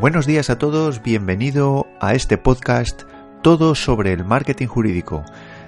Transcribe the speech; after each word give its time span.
Buenos 0.00 0.24
días 0.24 0.48
a 0.48 0.56
todos, 0.56 1.02
bienvenido 1.02 1.86
a 2.00 2.14
este 2.14 2.38
podcast 2.38 3.02
Todo 3.42 3.74
sobre 3.74 4.14
el 4.14 4.24
marketing 4.24 4.66
jurídico. 4.66 5.26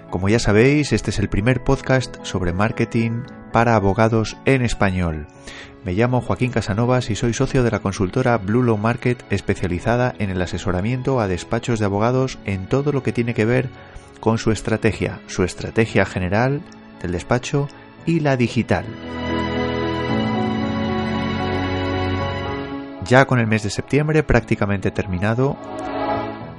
Como 0.08 0.30
ya 0.30 0.38
sabéis, 0.38 0.94
este 0.94 1.10
es 1.10 1.18
el 1.18 1.28
primer 1.28 1.62
podcast 1.62 2.16
sobre 2.22 2.54
marketing 2.54 3.24
para 3.52 3.76
abogados 3.76 4.38
en 4.46 4.62
español. 4.62 5.26
Me 5.84 5.92
llamo 5.92 6.22
Joaquín 6.22 6.50
Casanovas 6.50 7.10
y 7.10 7.14
soy 7.14 7.34
socio 7.34 7.62
de 7.62 7.72
la 7.72 7.80
consultora 7.80 8.38
Blue 8.38 8.62
Law 8.62 8.78
Market 8.78 9.22
especializada 9.28 10.14
en 10.18 10.30
el 10.30 10.40
asesoramiento 10.40 11.20
a 11.20 11.28
despachos 11.28 11.78
de 11.78 11.84
abogados 11.84 12.38
en 12.46 12.68
todo 12.68 12.90
lo 12.90 13.02
que 13.02 13.12
tiene 13.12 13.34
que 13.34 13.44
ver 13.44 13.68
con 14.20 14.38
su 14.38 14.50
estrategia, 14.50 15.20
su 15.26 15.44
estrategia 15.44 16.06
general 16.06 16.62
del 17.02 17.12
despacho 17.12 17.68
y 18.06 18.20
la 18.20 18.38
digital. 18.38 18.86
Ya 23.04 23.26
con 23.26 23.38
el 23.38 23.46
mes 23.46 23.62
de 23.62 23.70
septiembre 23.70 24.22
prácticamente 24.22 24.90
terminado. 24.90 25.56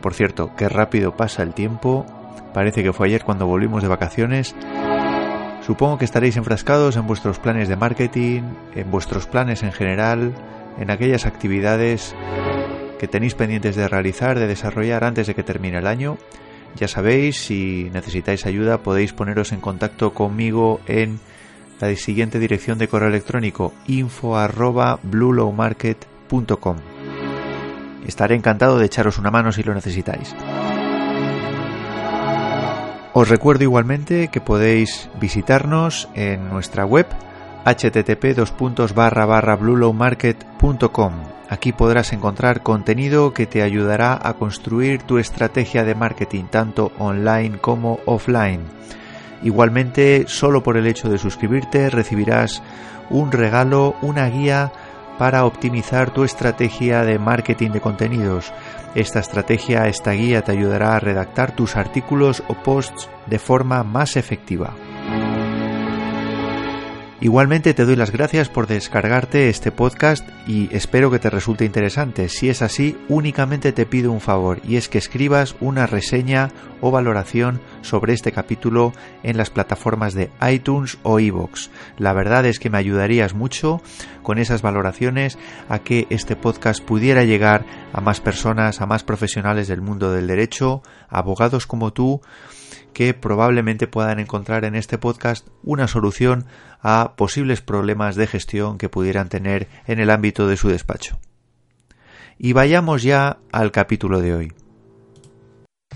Por 0.02 0.14
cierto, 0.14 0.52
qué 0.56 0.70
rápido 0.70 1.16
pasa 1.16 1.44
el 1.44 1.54
tiempo. 1.54 2.06
Parece 2.54 2.84
que 2.84 2.94
fue 2.94 3.08
ayer 3.08 3.24
cuando 3.24 3.48
volvimos 3.48 3.82
de 3.82 3.90
vacaciones. 3.90 4.56
Supongo 5.66 5.98
que 5.98 6.06
estaréis 6.06 6.36
enfrascados 6.36 6.98
en 6.98 7.08
vuestros 7.08 7.40
planes 7.40 7.70
de 7.70 7.78
marketing, 7.78 8.42
en 8.76 8.92
vuestros 8.92 9.28
planes 9.28 9.64
en 9.64 9.72
general, 9.72 10.34
en 10.78 10.92
aquellas 10.92 11.26
actividades 11.26 12.16
que 13.00 13.08
tenéis 13.08 13.36
pendientes 13.36 13.76
de 13.76 13.88
realizar, 13.88 14.38
de 14.40 14.48
desarrollar 14.48 15.04
antes 15.04 15.28
de 15.28 15.36
que 15.36 15.44
termine 15.44 15.78
el 15.78 15.88
año. 15.88 16.18
Ya 16.76 16.88
sabéis, 16.88 17.38
si 17.38 17.90
necesitáis 17.94 18.46
ayuda 18.46 18.80
podéis 18.80 19.14
poneros 19.14 19.52
en 19.52 19.62
contacto 19.62 20.14
conmigo 20.14 20.82
en 20.88 21.20
la 21.80 21.96
siguiente 21.96 22.40
dirección 22.40 22.78
de 22.78 22.88
correo 22.88 23.10
electrónico 23.10 23.74
info 23.88 24.38
arroba 24.38 25.00
Estaré 28.08 28.36
encantado 28.36 28.80
de 28.80 28.86
echaros 28.86 29.18
una 29.18 29.32
mano 29.32 29.52
si 29.52 29.64
lo 29.64 29.74
necesitáis. 29.74 30.36
Os 33.14 33.30
recuerdo 33.30 33.64
igualmente 33.64 34.30
que 34.30 34.42
podéis 34.42 35.10
visitarnos 35.22 36.10
en 36.16 36.50
nuestra 36.50 36.86
web 36.86 37.06
http 37.64 38.36
bluelowmarket.com. 39.60 41.14
Aquí 41.50 41.72
podrás 41.72 42.12
encontrar 42.12 42.64
contenido 42.64 43.34
que 43.34 43.46
te 43.46 43.62
ayudará 43.62 44.20
a 44.22 44.34
construir 44.34 45.04
tu 45.04 45.20
estrategia 45.20 45.84
de 45.84 45.94
marketing 45.94 46.46
tanto 46.46 46.92
online 46.98 47.60
como 47.60 48.00
offline. 48.06 48.62
Igualmente, 49.44 50.24
solo 50.28 50.64
por 50.64 50.78
el 50.78 50.88
hecho 50.88 51.10
de 51.10 51.20
suscribirte 51.20 51.92
recibirás 51.92 52.64
un 53.10 53.32
regalo, 53.32 53.96
una 54.02 54.28
guía 54.30 54.72
para 55.18 55.46
optimizar 55.46 56.12
tu 56.12 56.24
estrategia 56.24 57.04
de 57.04 57.20
marketing 57.20 57.72
de 57.72 57.82
contenidos. 57.82 58.54
Esta 58.96 59.20
estrategia, 59.20 59.88
esta 59.88 60.12
guía 60.12 60.44
te 60.44 60.52
ayudará 60.52 60.96
a 60.96 61.00
redactar 61.00 61.56
tus 61.56 61.76
artículos 61.76 62.44
o 62.48 62.56
posts 62.56 63.10
de 63.28 63.40
forma 63.40 63.84
más 63.84 64.16
efectiva. 64.18 64.74
Igualmente 67.24 67.74
te 67.74 67.86
doy 67.86 67.96
las 67.96 68.12
gracias 68.12 68.50
por 68.50 68.68
descargarte 68.68 69.48
este 69.48 69.72
podcast 69.72 70.28
y 70.46 70.68
espero 70.76 71.10
que 71.10 71.20
te 71.20 71.30
resulte 71.30 71.64
interesante. 71.64 72.28
Si 72.28 72.50
es 72.50 72.62
así, 72.62 72.98
únicamente 73.08 73.72
te 73.72 73.86
pido 73.86 74.12
un 74.12 74.20
favor 74.20 74.60
y 74.68 74.76
es 74.76 74.90
que 74.90 74.98
escribas 74.98 75.56
una 75.62 75.88
reseña 75.88 76.50
o 76.82 76.92
valoración 76.92 77.62
sobre 77.84 78.14
este 78.14 78.32
capítulo 78.32 78.92
en 79.22 79.38
las 79.38 79.52
plataformas 79.52 80.14
de 80.14 80.32
iTunes 80.50 80.98
o 81.04 81.20
iVoox. 81.20 81.70
La 81.98 82.14
verdad 82.14 82.46
es 82.46 82.60
que 82.60 82.70
me 82.70 82.80
ayudarías 82.80 83.36
mucho 83.36 83.82
con 84.24 84.40
esas 84.40 84.62
valoraciones 84.62 85.38
a 85.70 85.80
que 85.80 86.08
este 86.10 86.36
podcast 86.36 86.84
pudiera 86.84 87.24
llegar 87.24 87.66
a 87.94 88.02
más 88.02 88.20
personas, 88.20 88.82
a 88.82 88.88
más 88.88 89.04
profesionales 89.04 89.68
del 89.68 89.82
mundo 89.82 90.12
del 90.12 90.28
derecho, 90.28 90.82
abogados 91.10 91.68
como 91.68 91.94
tú, 91.94 92.22
que 92.94 93.14
probablemente 93.14 93.88
puedan 93.88 94.20
encontrar 94.20 94.66
en 94.66 94.76
este 94.76 94.98
podcast 94.98 95.48
una 95.64 95.88
solución 95.88 96.46
a 96.82 97.14
posibles 97.16 97.62
problemas 97.62 98.16
de 98.16 98.28
gestión 98.28 98.78
que 98.78 98.90
pudieran 98.90 99.30
tener 99.30 99.68
en 99.88 100.00
el 100.00 100.10
ámbito 100.10 100.48
de 100.48 100.58
su 100.58 100.70
despacho. 100.70 101.20
Y 102.38 102.54
vayamos 102.54 103.04
ya 103.04 103.40
al 103.52 103.72
capítulo 103.72 104.22
de 104.22 104.34
hoy. 104.34 104.54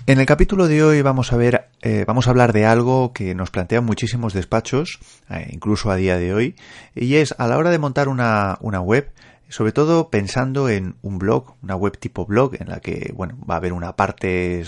En 0.05 0.19
el 0.19 0.25
capítulo 0.25 0.67
de 0.67 0.83
hoy 0.83 1.01
vamos 1.01 1.33
a 1.33 1.37
ver, 1.37 1.66
eh, 1.87 2.03
vamos 2.05 2.27
a 2.27 2.31
hablar 2.31 2.51
de 2.51 2.65
algo 2.65 3.13
que 3.13 3.33
nos 3.33 3.49
plantean 3.49 3.85
muchísimos 3.85 4.33
despachos, 4.33 4.99
eh, 5.29 5.47
incluso 5.53 5.89
a 5.89 5.95
día 5.95 6.17
de 6.17 6.33
hoy, 6.33 6.55
y 6.93 7.15
es 7.15 7.33
a 7.37 7.47
la 7.47 7.57
hora 7.57 7.69
de 7.69 7.79
montar 7.79 8.09
una, 8.09 8.57
una 8.59 8.81
web, 8.81 9.09
sobre 9.49 9.71
todo 9.71 10.09
pensando 10.09 10.69
en 10.69 10.95
un 11.01 11.19
blog, 11.19 11.55
una 11.61 11.75
web 11.75 11.97
tipo 11.97 12.25
blog, 12.25 12.55
en 12.59 12.69
la 12.69 12.79
que 12.79 13.13
bueno, 13.15 13.37
va 13.49 13.55
a 13.55 13.57
haber 13.57 13.73
una 13.73 13.95
parte 13.95 14.63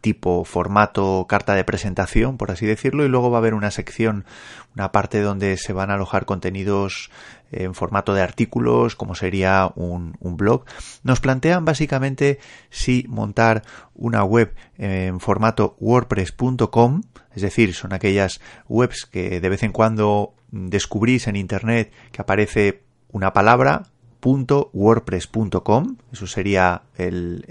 tipo 0.00 0.44
formato 0.44 1.26
carta 1.28 1.54
de 1.54 1.64
presentación, 1.64 2.36
por 2.36 2.50
así 2.50 2.66
decirlo, 2.66 3.04
y 3.04 3.08
luego 3.08 3.30
va 3.30 3.38
a 3.38 3.40
haber 3.40 3.54
una 3.54 3.70
sección, 3.70 4.24
una 4.74 4.90
parte 4.92 5.20
donde 5.20 5.56
se 5.56 5.72
van 5.72 5.90
a 5.90 5.94
alojar 5.94 6.24
contenidos 6.24 7.10
en 7.52 7.74
formato 7.74 8.12
de 8.12 8.22
artículos, 8.22 8.96
como 8.96 9.14
sería 9.14 9.70
un, 9.74 10.16
un 10.20 10.36
blog. 10.36 10.64
Nos 11.02 11.20
plantean 11.20 11.64
básicamente 11.64 12.38
si 12.70 13.04
montar 13.08 13.62
una 13.94 14.24
web 14.24 14.54
en 14.76 15.20
formato 15.20 15.76
wordpress.com, 15.78 17.02
es 17.34 17.42
decir, 17.42 17.74
son 17.74 17.92
aquellas 17.92 18.40
webs 18.68 19.06
que 19.06 19.40
de 19.40 19.48
vez 19.48 19.62
en 19.62 19.72
cuando 19.72 20.34
descubrís 20.50 21.28
en 21.28 21.36
internet 21.36 21.92
que 22.10 22.20
aparece 22.20 22.82
una 23.10 23.32
palabra 23.32 23.84
wordpress.com, 24.22 25.96
eso 26.12 26.26
sería 26.26 26.82
el, 26.96 27.44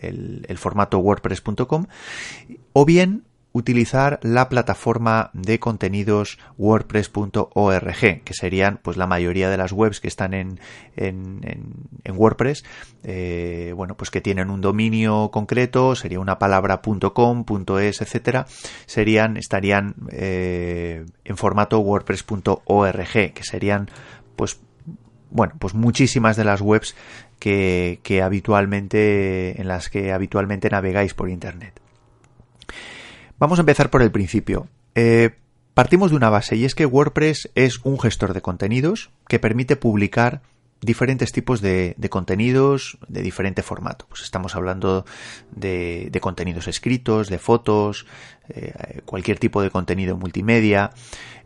el, 0.48 0.58
formato 0.58 1.00
wordpress.com, 1.00 1.86
o 2.74 2.86
bien 2.86 3.24
utilizar 3.58 4.20
la 4.22 4.50
plataforma 4.50 5.32
de 5.34 5.60
contenidos 5.60 6.38
wordpress.org, 6.58 8.24
que 8.24 8.34
serían 8.34 8.80
pues 8.84 8.98
la 8.98 9.08
mayoría 9.08 9.50
de 9.50 9.58
las 9.58 9.72
webs 9.72 10.00
que 10.00 10.08
están 10.08 10.34
en, 10.36 10.60
en, 10.96 11.42
en, 12.04 12.16
WordPress, 12.16 12.64
eh, 13.04 13.74
bueno, 13.76 13.98
pues 13.98 14.12
que 14.12 14.22
tienen 14.22 14.52
un 14.52 14.62
dominio 14.62 15.32
concreto, 15.32 15.96
sería 15.96 16.20
una 16.20 16.38
palabra 16.38 16.82
.com, 17.14 17.46
.es, 17.80 18.02
etcétera, 18.02 18.46
serían, 18.86 19.38
estarían 19.38 19.96
eh, 20.12 21.06
en 21.26 21.38
formato 21.38 21.80
wordpress.org, 21.80 23.34
que 23.34 23.44
serían 23.44 23.90
pues 24.36 24.60
bueno, 25.30 25.54
pues 25.60 25.74
muchísimas 25.74 26.38
de 26.38 26.44
las 26.44 26.62
webs 26.62 26.96
que, 27.40 28.22
habitualmente, 28.24 29.60
en 29.62 29.68
las 29.68 29.90
que 29.90 30.12
habitualmente 30.12 30.70
navegáis 30.70 31.14
por 31.14 31.30
Internet. 31.30 31.80
Vamos 33.40 33.60
a 33.60 33.62
empezar 33.62 33.90
por 33.90 34.02
el 34.02 34.12
principio. 34.12 34.68
Eh, 34.96 35.32
partimos 35.74 36.12
de 36.12 36.18
una 36.18 36.30
base 36.30 36.56
y 36.56 36.66
es 36.66 36.74
que 36.74 36.86
WordPress 36.86 37.52
es 37.56 37.80
un 37.84 38.00
gestor 38.00 38.34
de 38.34 38.42
contenidos 38.42 39.12
que 39.28 39.40
permite 39.40 39.76
publicar 39.76 40.42
diferentes 40.82 41.32
tipos 41.32 41.62
de, 41.62 41.96
contenidos 42.10 42.98
de 43.08 43.22
diferente 43.22 43.64
formato. 43.64 44.06
Pues 44.10 44.22
estamos 44.22 44.56
hablando 44.56 45.06
de, 45.52 46.16
contenidos 46.22 46.68
escritos, 46.68 47.30
de 47.30 47.40
fotos, 47.40 48.06
eh, 48.50 49.02
cualquier 49.06 49.40
tipo 49.40 49.62
de 49.62 49.70
contenido 49.70 50.18
multimedia. 50.18 50.92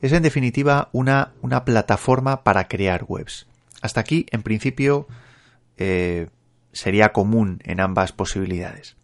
Es 0.01 0.11
en 0.13 0.23
definitiva 0.23 0.89
una, 0.91 1.33
una 1.41 1.65
plataforma 1.65 2.43
para 2.43 2.67
crear 2.67 3.05
webs. 3.07 3.47
Hasta 3.81 3.99
aquí, 4.01 4.25
en 4.31 4.43
principio, 4.43 5.07
eh, 5.77 6.29
sería 6.71 7.11
común 7.11 7.59
en 7.63 7.79
ambas 7.79 8.11
posibilidades. 8.11 8.95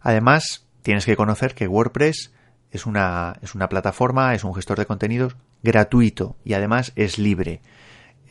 Además, 0.00 0.66
tienes 0.82 1.06
que 1.06 1.16
conocer 1.16 1.54
que 1.54 1.68
WordPress 1.68 2.32
es 2.70 2.86
una, 2.86 3.34
es 3.42 3.54
una 3.54 3.68
plataforma, 3.68 4.34
es 4.34 4.44
un 4.44 4.54
gestor 4.54 4.78
de 4.78 4.86
contenidos 4.86 5.36
gratuito 5.62 6.36
y 6.44 6.54
además 6.54 6.92
es 6.96 7.18
libre. 7.18 7.60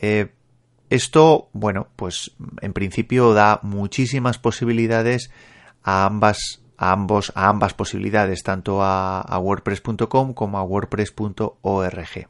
Eh, 0.00 0.32
esto, 0.90 1.48
bueno, 1.52 1.88
pues 1.96 2.32
en 2.60 2.72
principio 2.72 3.32
da 3.32 3.60
muchísimas 3.62 4.38
posibilidades 4.38 5.30
a 5.82 6.04
ambas, 6.04 6.62
a 6.76 6.92
ambos, 6.92 7.32
a 7.34 7.48
ambas 7.48 7.72
posibilidades, 7.72 8.42
tanto 8.42 8.82
a, 8.82 9.20
a 9.20 9.38
WordPress.com 9.38 10.34
como 10.34 10.58
a 10.58 10.64
WordPress.org. 10.64 12.26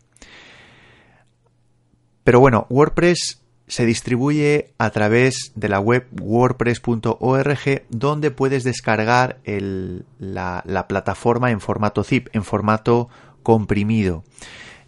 Pero 2.24 2.40
bueno, 2.40 2.66
WordPress 2.70 3.42
se 3.66 3.86
distribuye 3.86 4.74
a 4.78 4.90
través 4.90 5.52
de 5.54 5.68
la 5.68 5.80
web 5.80 6.06
wordpress.org 6.20 7.82
donde 7.88 8.30
puedes 8.30 8.64
descargar 8.64 9.40
la, 9.46 10.86
plataforma 10.88 11.50
en 11.50 11.60
formato 11.60 12.04
zip, 12.04 12.28
en 12.32 12.44
formato 12.44 13.08
comprimido. 13.42 14.24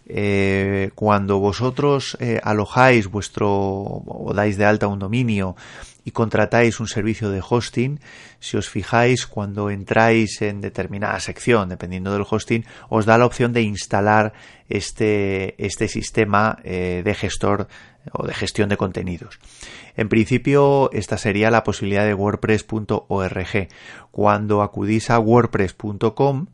Eh, 0.07 0.91
cuando 0.93 1.39
vosotros 1.39 2.15
eh, 2.19 2.39
alojáis 2.43 3.07
vuestro 3.07 3.49
o 3.49 4.31
dais 4.35 4.57
de 4.57 4.65
alta 4.65 4.85
un 4.87 4.99
dominio 4.99 5.55
y 6.05 6.11
contratáis 6.11 6.79
un 6.79 6.87
servicio 6.87 7.31
de 7.31 7.41
hosting, 7.41 7.99
si 8.39 8.57
os 8.57 8.69
fijáis 8.69 9.25
cuando 9.25 9.71
entráis 9.71 10.43
en 10.43 10.61
determinada 10.61 11.19
sección, 11.19 11.69
dependiendo 11.69 12.13
del 12.13 12.29
hosting, 12.29 12.63
os 12.89 13.09
da 13.09 13.17
la 13.17 13.25
opción 13.25 13.53
de 13.53 13.65
instalar 13.65 14.33
este, 14.69 15.57
este 15.57 15.87
sistema 15.87 16.59
eh, 16.63 17.01
de 17.03 17.13
gestor 17.15 17.67
o 18.13 18.25
de 18.25 18.33
gestión 18.33 18.69
de 18.69 18.77
contenidos. 18.77 19.39
En 19.95 20.09
principio, 20.09 20.89
esta 20.91 21.17
sería 21.17 21.51
la 21.51 21.63
posibilidad 21.63 22.05
de 22.05 22.13
wordpress.org. 22.13 23.67
Cuando 24.11 24.61
acudís 24.61 25.09
a 25.09 25.19
wordpress.com, 25.19 26.47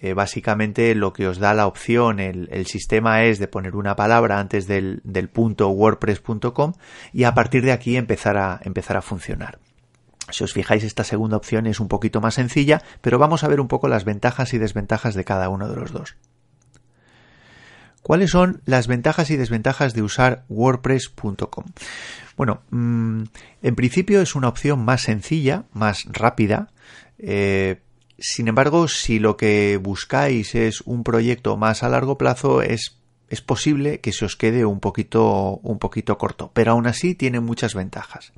eh, 0.00 0.14
básicamente 0.14 0.94
lo 0.94 1.12
que 1.12 1.28
os 1.28 1.38
da 1.38 1.54
la 1.54 1.66
opción, 1.66 2.20
el, 2.20 2.66
sistema 2.66 3.24
es 3.24 3.38
de 3.38 3.48
poner 3.48 3.76
una 3.76 3.96
palabra 3.96 4.38
antes 4.38 4.66
del, 4.66 5.00
punto 5.32 5.68
wordpress.com 5.70 6.72
y 7.12 7.24
a 7.24 7.34
partir 7.34 7.64
de 7.64 7.72
aquí 7.72 7.96
empezar 7.96 8.36
a 8.36 9.02
funcionar. 9.02 9.58
Si 10.30 10.42
os 10.42 10.52
fijáis, 10.52 10.84
esta 10.84 11.04
segunda 11.04 11.36
opción 11.36 11.66
es 11.66 11.80
un 11.80 11.88
poquito 11.88 12.20
más 12.20 12.34
sencilla, 12.34 12.82
pero 13.00 13.18
vamos 13.18 13.44
a 13.44 13.48
ver 13.48 13.60
un 13.60 13.68
poco 13.68 13.88
las 13.88 14.04
ventajas 14.04 14.54
y 14.54 14.58
desventajas 14.58 15.14
de 15.14 15.24
cada 15.24 15.48
uno 15.48 15.68
de 15.68 15.76
los 15.76 15.92
dos. 15.92 16.16
¿Cuáles 18.04 18.32
son 18.32 18.60
las 18.66 18.86
ventajas 18.86 19.30
y 19.30 19.36
desventajas 19.38 19.94
de 19.94 20.02
usar 20.02 20.44
WordPress.com? 20.50 21.64
Bueno, 22.36 22.60
mm, 22.68 23.22
en 23.62 23.74
principio 23.74 24.20
es 24.20 24.34
una 24.34 24.48
opción 24.48 24.84
más 24.84 25.00
sencilla, 25.00 25.64
más 25.72 26.04
rápida, 26.12 26.68
eh, 27.18 27.80
sin 28.18 28.48
embargo, 28.48 28.88
si 28.88 29.18
lo 29.18 29.38
que 29.38 29.78
buscáis 29.82 30.54
es 30.54 30.82
un 30.82 31.02
proyecto 31.02 31.56
más 31.56 31.82
a 31.82 31.88
largo 31.88 32.18
plazo, 32.18 32.60
es, 32.60 32.98
es 33.30 33.40
posible 33.40 34.00
que 34.00 34.12
se 34.12 34.26
os 34.26 34.36
quede 34.36 34.66
un 34.66 34.80
poquito, 34.80 35.60
un 35.62 35.78
poquito 35.78 36.18
corto, 36.18 36.50
pero 36.52 36.72
aún 36.72 36.86
así 36.86 37.14
tiene 37.14 37.40
muchas 37.40 37.74
ventajas. 37.74 38.34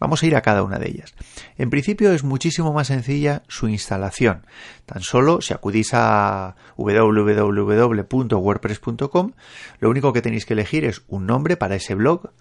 Vamos 0.00 0.22
a 0.22 0.26
ir 0.26 0.34
a 0.34 0.40
cada 0.40 0.64
una 0.64 0.78
de 0.78 0.88
ellas. 0.88 1.14
En 1.58 1.68
principio 1.70 2.12
es 2.12 2.24
muchísimo 2.24 2.72
más 2.72 2.88
sencilla 2.88 3.44
su 3.48 3.68
instalación. 3.68 4.46
Tan 4.86 5.02
solo 5.02 5.42
si 5.42 5.54
acudís 5.54 5.90
a 5.92 6.56
www.wordpress.com, 6.76 9.32
lo 9.78 9.90
único 9.90 10.12
que 10.12 10.22
tenéis 10.22 10.46
que 10.46 10.54
elegir 10.54 10.84
es 10.86 11.02
un 11.06 11.26
nombre 11.26 11.58
para 11.58 11.76
ese 11.76 11.94
blog, 11.94 12.32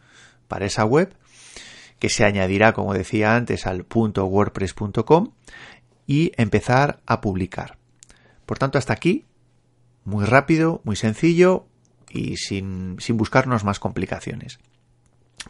para 0.48 0.66
esa 0.66 0.86
web, 0.86 1.14
que 2.00 2.10
se 2.10 2.24
añadirá, 2.24 2.74
como 2.74 2.94
decía 2.94 3.36
antes, 3.36 3.68
al 3.68 3.86
.wordpress.com 3.94 5.34
y 6.08 6.32
empezar 6.38 7.02
a 7.06 7.22
publicar. 7.22 7.78
Por 8.46 8.58
tanto, 8.58 8.78
hasta 8.78 8.94
aquí, 8.94 9.26
muy 10.06 10.24
rápido, 10.26 10.80
muy 10.86 10.96
sencillo 10.96 11.66
y 12.10 12.38
sin, 12.38 12.98
buscarnos 13.10 13.64
más 13.64 13.80
complicaciones. 13.80 14.60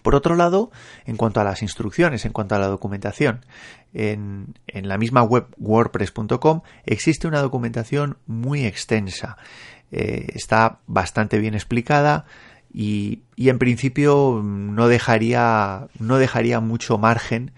Por 0.02 0.16
otro 0.16 0.36
lado, 0.36 0.72
en 1.06 1.18
cuanto 1.18 1.42
a 1.42 1.44
las 1.44 1.62
instrucciones, 1.62 2.26
en 2.26 2.32
cuanto 2.32 2.56
a 2.56 2.60
la 2.60 2.68
documentación, 2.68 3.46
en, 3.94 4.54
la 4.68 4.98
misma 4.98 5.24
web 5.24 5.48
wordpress.com 5.58 6.62
existe 6.86 7.28
una 7.28 7.42
documentación 7.42 8.18
muy 8.28 8.66
extensa. 8.66 9.38
Eh, 9.92 10.28
está 10.36 10.80
bastante 10.86 11.40
bien 11.40 11.56
explicada 11.56 12.26
y, 12.72 13.24
y, 13.36 13.50
en 13.50 13.58
principio 13.58 14.42
no 14.44 14.88
dejaría, 14.88 15.88
no 15.98 16.18
dejaría 16.18 16.60
mucho 16.60 17.00
margen 17.00 17.52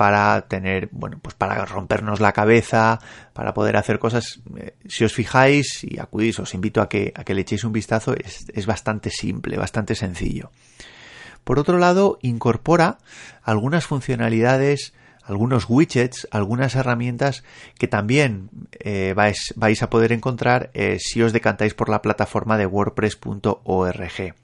para 0.00 0.48
tener, 0.48 0.88
bueno, 0.92 1.18
pues 1.20 1.34
para 1.34 1.62
rompernos 1.66 2.20
la 2.20 2.32
cabeza, 2.32 3.00
para 3.34 3.52
poder 3.52 3.76
hacer 3.76 3.98
cosas. 3.98 4.40
Eh, 4.56 4.74
si 4.86 5.04
os 5.04 5.12
fijáis 5.12 5.84
y 5.84 5.98
acudís, 5.98 6.38
os 6.38 6.54
invito 6.54 6.80
a 6.80 6.88
que, 6.88 7.12
a 7.14 7.22
que 7.22 7.34
le 7.34 7.42
echéis 7.42 7.64
un 7.64 7.72
vistazo, 7.72 8.14
es, 8.14 8.46
es 8.54 8.64
bastante 8.64 9.10
simple, 9.10 9.58
bastante 9.58 9.94
sencillo. 9.94 10.50
Por 11.50 11.58
otro 11.58 11.78
lado, 11.78 12.16
incorpora 12.22 12.98
algunas 13.42 13.84
funcionalidades, 13.84 14.94
algunos 15.24 15.68
widgets, 15.68 16.28
algunas 16.30 16.76
herramientas 16.76 17.42
que 17.76 17.88
también 17.88 18.50
eh, 18.78 19.14
vais, 19.16 19.82
a 19.82 19.90
poder 19.90 20.12
encontrar 20.12 20.70
eh, 20.74 20.98
si 21.00 21.20
os 21.22 21.32
decantáis 21.32 21.74
por 21.74 21.88
la 21.88 22.02
plataforma 22.02 22.56
de 22.56 22.66
wordpress.org. 22.66 24.34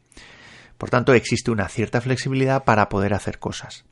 Por 0.77 0.91
tanto, 0.91 1.15
existe 1.15 1.53
una 1.53 1.69
cierta 1.69 2.01
flexibilidad 2.01 2.65
para 2.65 2.89
poder 2.89 3.15
hacer 3.15 3.39
cosas. 3.39 3.85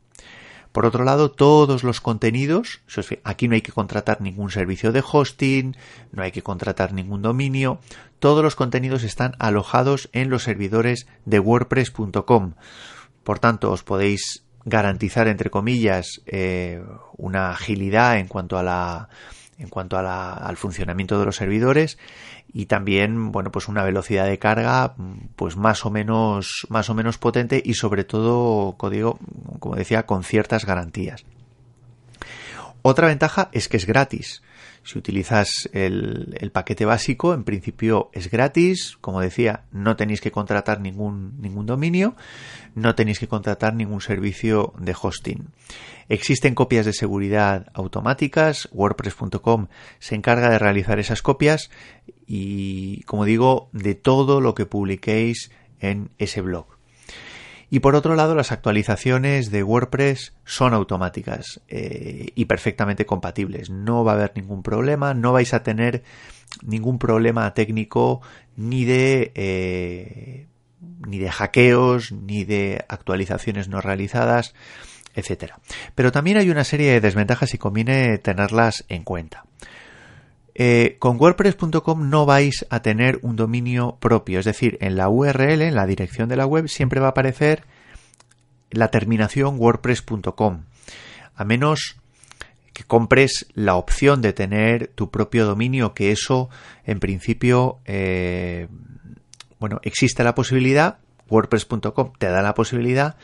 Por 0.73 0.85
otro 0.85 1.05
lado, 1.05 1.31
todos 1.31 1.85
los 1.85 2.01
contenidos, 2.01 2.83
aquí 3.23 3.47
no 3.47 3.55
hay 3.55 3.63
que 3.63 3.71
contratar 3.71 4.21
ningún 4.21 4.51
servicio 4.51 4.91
de 4.91 5.05
hosting, 5.09 5.77
no 6.11 6.25
hay 6.25 6.33
que 6.33 6.43
contratar 6.43 6.93
ningún 6.93 7.23
dominio, 7.23 7.79
todos 8.19 8.43
los 8.43 8.57
contenidos 8.57 9.05
están 9.05 9.37
alojados 9.39 10.09
en 10.13 10.31
los 10.31 10.43
servidores 10.43 11.07
de 11.27 11.39
wordpress.com. 11.39 12.55
Por 13.25 13.39
tanto, 13.39 13.73
os 13.73 13.83
podéis 13.83 14.45
garantizar, 14.65 15.29
entre 15.29 15.51
comillas, 15.51 16.23
eh, 16.27 16.83
una 17.17 17.51
agilidad 17.51 18.19
en 18.19 18.29
cuanto 18.29 18.59
a 18.59 18.63
la 18.63 19.09
en 19.57 19.69
cuanto 19.69 19.97
al 19.97 20.57
funcionamiento 20.57 21.17
de 21.19 21.27
los 21.27 21.37
servidores 21.37 21.97
y 22.53 22.67
también 22.67 23.31
bueno 23.31 23.53
pues 23.53 23.69
una 23.69 23.85
velocidad 23.85 24.27
de 24.27 24.41
carga 24.41 24.97
pues 25.37 25.57
más 25.57 25.87
o 25.87 25.91
menos 25.91 26.67
más 26.71 26.91
o 26.91 26.95
menos 26.95 27.19
potente 27.19 27.63
y 27.65 27.75
sobre 27.75 28.03
todo 28.03 28.73
código 28.77 29.21
como 29.61 29.77
decía 29.77 30.07
con 30.07 30.25
ciertas 30.25 30.65
garantías. 30.65 31.25
Otra 32.83 33.07
ventaja 33.07 33.49
es 33.53 33.69
que 33.69 33.77
es 33.77 33.87
gratis 33.87 34.43
si 34.83 34.99
utilizas 34.99 35.69
el, 35.73 36.51
paquete 36.53 36.85
básico, 36.85 37.35
en 37.35 37.45
principio 37.45 38.11
es 38.13 38.31
gratis. 38.31 38.97
Como 39.01 39.21
decía, 39.21 39.65
no 39.73 39.97
tenéis 39.97 40.21
que 40.21 40.31
contratar 40.31 40.81
ningún, 40.81 41.41
ningún 41.41 41.67
dominio, 41.67 42.17
no 42.75 42.95
tenéis 42.95 43.19
que 43.19 43.29
contratar 43.29 43.75
ningún 43.75 44.01
servicio 44.01 44.73
de 44.79 44.95
hosting. 45.01 45.49
Existen 46.09 46.55
copias 46.55 46.87
de 46.87 46.93
seguridad 46.93 47.67
automáticas. 47.73 48.69
WordPress.com 48.73 49.69
se 49.99 50.15
encarga 50.15 50.51
de 50.51 50.59
realizar 50.59 50.99
esas 50.99 51.23
copias 51.23 51.71
y, 52.27 53.03
como 53.03 53.25
digo, 53.25 53.69
de 53.73 53.95
todo 53.95 54.41
lo 54.41 54.55
que 54.55 54.67
publiquéis 54.67 55.51
en 55.81 56.11
ese 56.19 56.41
blog. 56.41 56.67
Y 57.75 57.81
por 57.81 57.97
otro 57.97 58.15
lado, 58.15 58.37
las 58.37 58.53
actualizaciones 58.53 59.51
de 59.51 59.65
WordPress 59.65 60.33
son 60.45 60.75
automáticas 60.75 61.61
eh, 61.67 62.29
y 62.37 62.45
perfectamente 62.45 63.05
compatibles. 63.05 63.69
No 63.69 64.05
va 64.05 64.13
a 64.13 64.15
haber 64.15 64.31
ningún 64.37 64.63
problema, 64.63 65.13
no 65.13 65.33
vais 65.33 65.53
a 65.55 65.65
tener 65.65 66.05
ningún 66.63 67.01
problema 67.01 67.53
técnico 67.53 68.21
ni 68.55 68.85
de 68.85 69.33
eh, 69.35 70.47
ni 71.05 71.19
de 71.19 71.33
hackeos, 71.33 72.13
ni 72.13 72.45
de 72.45 72.85
actualizaciones 72.87 73.67
no 73.67 73.81
realizadas, 73.81 74.55
etcétera. 75.17 75.59
Pero 75.97 76.13
también 76.13 76.37
hay 76.37 76.51
una 76.51 76.63
serie 76.63 76.93
de 76.93 77.01
desventajas 77.01 77.55
y 77.55 77.59
conviene 77.59 78.19
tenerlas 78.19 78.85
en 78.89 79.03
cuenta. 79.03 79.47
Eh, 80.57 80.97
con 81.01 81.17
WordPress.com 81.21 82.09
no 82.09 82.27
vais 82.27 82.65
a 82.71 82.81
tener 82.81 83.19
un 83.23 83.35
dominio 83.35 83.97
propio, 83.99 84.39
es 84.39 84.45
decir, 84.45 84.79
en 84.81 84.97
la 84.97 85.09
URL, 85.09 85.63
en 85.63 85.75
la 85.75 85.87
dirección 85.87 86.29
de 86.29 86.37
la 86.37 86.47
web, 86.47 86.69
siempre 86.69 87.01
va 87.01 87.09
a 87.09 87.11
aparecer 87.11 87.65
la 88.71 88.89
terminación 88.89 89.57
WordPress.com, 89.59 90.63
a 91.35 91.45
menos 91.45 91.97
que 92.73 92.85
compres 92.85 93.47
la 93.55 93.75
opción 93.77 94.23
de 94.23 94.33
tener 94.33 94.89
tu 94.89 95.11
propio 95.11 95.45
dominio, 95.45 95.93
que 95.93 96.13
eso 96.13 96.51
en 96.85 97.01
principio, 97.01 97.79
eh, 97.85 98.69
bueno, 99.59 99.81
existe 99.83 100.23
la 100.23 100.35
posibilidad, 100.35 100.99
WordPress.com 101.29 102.13
te 102.19 102.29
da 102.29 102.43
la 102.43 102.55
posibilidad, 102.55 103.17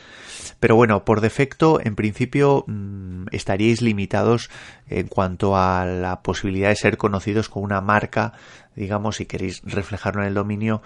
pero 0.59 0.75
bueno, 0.75 1.05
por 1.05 1.21
defecto, 1.21 1.79
en 1.83 1.95
principio, 1.95 2.63
mm, 2.67 3.27
estaríais 3.31 3.81
limitados 3.81 4.49
en 4.87 5.07
cuanto 5.07 5.55
a 5.55 5.85
la 5.85 6.21
posibilidad 6.21 6.69
de 6.69 6.75
ser 6.75 6.97
conocidos 6.97 7.49
con 7.49 7.63
una 7.63 7.81
marca, 7.81 8.33
digamos, 8.75 9.17
si 9.17 9.25
queréis 9.25 9.61
reflejarlo 9.63 10.21
en 10.21 10.27
el 10.27 10.33
dominio, 10.33 10.81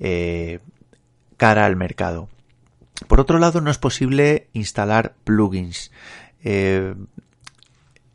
eh, 0.00 0.60
cara 1.36 1.66
al 1.66 1.76
mercado. 1.76 2.28
Por 3.06 3.20
otro 3.20 3.38
lado, 3.38 3.60
no 3.60 3.70
es 3.70 3.78
posible 3.78 4.48
instalar 4.52 5.14
plugins. 5.24 5.92
Eh, 6.42 6.94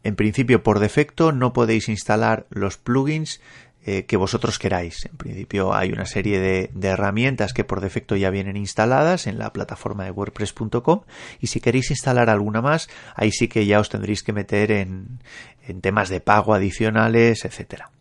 en 0.03 0.15
principio, 0.15 0.63
por 0.63 0.79
defecto, 0.79 1.31
no 1.31 1.53
podéis 1.53 1.87
instalar 1.87 2.45
los 2.49 2.77
plugins 2.77 3.39
eh, 3.85 4.05
que 4.05 4.17
vosotros 4.17 4.59
queráis. 4.59 5.05
En 5.05 5.17
principio 5.17 5.73
hay 5.73 5.91
una 5.91 6.05
serie 6.05 6.39
de, 6.39 6.87
herramientas 6.87 7.53
que 7.53 7.63
por 7.63 7.81
defecto 7.81 8.15
ya 8.15 8.29
vienen 8.29 8.55
instaladas 8.55 9.27
en 9.27 9.37
la 9.37 9.51
plataforma 9.51 10.05
de 10.05 10.11
wordpress.com 10.11 11.01
y 11.39 11.47
si 11.47 11.59
queréis 11.59 11.89
instalar 11.91 12.29
alguna 12.29 12.61
más, 12.61 12.89
ahí 13.15 13.31
sí 13.31 13.47
que 13.47 13.65
ya 13.65 13.79
os 13.79 13.89
tendréis 13.89 14.23
que 14.23 14.33
meter 14.33 14.71
en, 14.71 15.19
en 15.67 15.81
temas 15.81 16.09
de 16.09 16.21
pago 16.21 16.53
adicionales, 16.53 17.45
etcétera. 17.45 17.91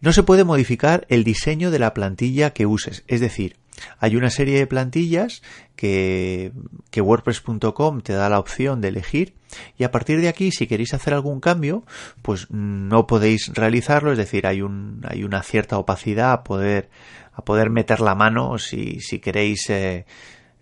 No 0.00 0.12
se 0.12 0.22
puede 0.22 0.44
modificar 0.44 1.06
el 1.08 1.24
diseño 1.24 1.70
de 1.70 1.78
la 1.78 1.94
plantilla 1.94 2.50
que 2.50 2.66
uses, 2.66 3.04
es 3.06 3.20
decir, 3.20 3.56
hay 3.98 4.16
una 4.16 4.30
serie 4.30 4.58
de 4.58 4.66
plantillas 4.66 5.42
que, 5.74 6.52
que 6.90 7.00
WordPress.com 7.00 8.00
te 8.00 8.12
da 8.12 8.28
la 8.28 8.38
opción 8.38 8.80
de 8.80 8.88
elegir 8.88 9.34
y 9.78 9.84
a 9.84 9.90
partir 9.90 10.20
de 10.20 10.28
aquí, 10.28 10.50
si 10.50 10.66
queréis 10.66 10.94
hacer 10.94 11.14
algún 11.14 11.40
cambio, 11.40 11.84
pues 12.22 12.50
no 12.50 13.06
podéis 13.06 13.52
realizarlo, 13.54 14.12
es 14.12 14.18
decir, 14.18 14.46
hay, 14.46 14.62
un, 14.62 15.02
hay 15.08 15.24
una 15.24 15.42
cierta 15.42 15.78
opacidad 15.78 16.32
a 16.32 16.44
poder, 16.44 16.88
a 17.32 17.42
poder 17.42 17.70
meter 17.70 18.00
la 18.00 18.14
mano 18.14 18.58
si, 18.58 19.00
si 19.00 19.18
queréis 19.18 19.68
eh, 19.70 20.06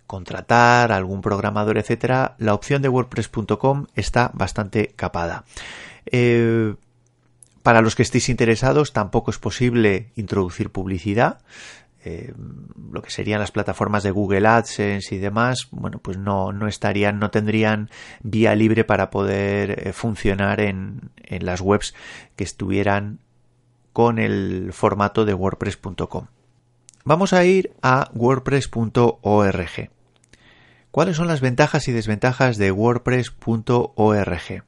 contratar 0.07 0.91
algún 0.91 1.21
programador, 1.21 1.77
etcétera. 1.77 2.35
La 2.37 2.53
opción 2.53 2.81
de 2.81 2.89
WordPress.com 2.89 3.87
está 3.95 4.31
bastante 4.33 4.93
capada. 4.95 5.45
Eh, 6.05 6.75
para 7.63 7.81
los 7.81 7.95
que 7.95 8.03
estéis 8.03 8.29
interesados, 8.29 8.93
tampoco 8.93 9.31
es 9.31 9.39
posible 9.39 10.11
introducir 10.15 10.69
publicidad. 10.69 11.39
Eh, 12.07 12.33
lo 12.91 13.01
que 13.01 13.09
serían 13.09 13.39
las 13.39 13.51
plataformas 13.51 14.03
de 14.03 14.11
Google 14.11 14.47
AdSense 14.47 15.15
y 15.15 15.17
demás, 15.17 15.67
bueno, 15.71 15.97
pues 15.97 16.17
no, 16.17 16.51
no 16.53 16.67
estarían, 16.67 17.17
no 17.17 17.31
tendrían 17.31 17.89
vía 18.21 18.53
libre 18.53 18.83
para 18.83 19.09
poder 19.09 19.87
eh, 19.87 19.91
funcionar 19.91 20.61
en, 20.61 21.09
en 21.23 21.45
las 21.47 21.61
webs 21.61 21.95
que 22.35 22.43
estuvieran 22.43 23.17
con 23.91 24.19
el 24.19 24.71
formato 24.71 25.25
de 25.25 25.33
WordPress.com. 25.33 26.27
Vamos 27.05 27.33
a 27.33 27.43
ir 27.43 27.71
a 27.81 28.11
WordPress.org. 28.13 29.89
¿Cuáles 30.91 31.17
son 31.17 31.27
las 31.27 31.41
ventajas 31.41 31.87
y 31.87 31.91
desventajas 31.91 32.57
de 32.57 32.71
WordPress.org? 32.71 34.63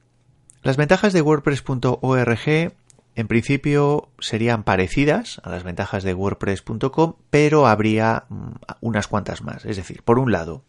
Las 0.62 0.76
ventajas 0.76 1.12
de 1.12 1.22
WordPress.org 1.22 2.72
en 3.18 3.26
principio 3.26 4.12
serían 4.20 4.62
parecidas 4.62 5.40
a 5.42 5.50
las 5.50 5.64
ventajas 5.64 6.04
de 6.04 6.14
WordPress.com, 6.14 7.14
pero 7.30 7.66
habría 7.66 8.26
mm, 8.28 8.50
unas 8.80 9.08
cuantas 9.08 9.42
más. 9.42 9.64
Es 9.64 9.76
decir, 9.76 10.04
por 10.04 10.20
un 10.20 10.30
lado, 10.30 10.62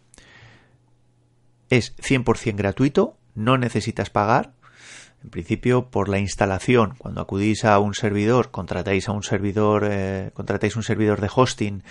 es 1.70 1.96
100% 1.98 2.56
gratuito, 2.56 3.18
no 3.36 3.60
necesitas 3.60 4.10
pagar. 4.10 4.53
En 5.24 5.29
principio, 5.29 5.91
por 5.91 6.10
la 6.10 6.18
instalación, 6.18 6.96
cuando 6.98 7.22
acudís 7.22 7.65
a 7.65 7.77
un 7.77 7.94
servidor, 7.94 8.50
contratáis 8.50 9.08
a 9.10 9.12
un 9.12 9.22
servidor, 9.22 9.88
eh, 9.88 10.32
contratáis 10.34 10.75
un 10.75 10.82
servidor 10.82 11.22
de 11.22 11.29
hosting 11.32 11.84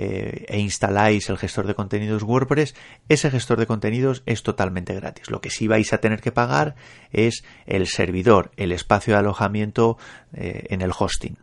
eh, 0.00 0.46
e 0.46 0.60
instaláis 0.60 1.28
el 1.28 1.38
gestor 1.38 1.66
de 1.66 1.74
contenidos 1.74 2.22
WordPress, 2.22 2.76
ese 3.08 3.32
gestor 3.32 3.58
de 3.58 3.66
contenidos 3.66 4.22
es 4.26 4.44
totalmente 4.44 4.94
gratis. 4.94 5.28
Lo 5.28 5.40
que 5.40 5.50
sí 5.50 5.66
vais 5.66 5.92
a 5.92 5.98
tener 5.98 6.20
que 6.20 6.30
pagar 6.30 6.76
es 7.10 7.42
el 7.66 7.88
servidor, 7.88 8.52
el 8.56 8.70
espacio 8.70 9.14
de 9.14 9.18
alojamiento 9.18 9.98
eh, 10.32 10.66
en 10.70 10.82
el 10.82 10.92
hosting. 10.96 11.36